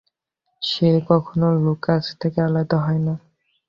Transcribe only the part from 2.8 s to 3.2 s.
হয় না।